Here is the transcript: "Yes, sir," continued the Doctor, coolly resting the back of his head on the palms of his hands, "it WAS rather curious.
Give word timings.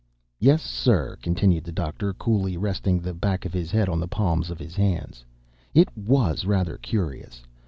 "Yes, 0.39 0.63
sir," 0.63 1.15
continued 1.21 1.63
the 1.63 1.71
Doctor, 1.71 2.11
coolly 2.11 2.57
resting 2.57 2.99
the 3.01 3.13
back 3.13 3.45
of 3.45 3.53
his 3.53 3.69
head 3.69 3.87
on 3.87 3.99
the 3.99 4.07
palms 4.07 4.49
of 4.49 4.57
his 4.57 4.75
hands, 4.75 5.23
"it 5.75 5.95
WAS 5.95 6.43
rather 6.43 6.79
curious. 6.79 7.43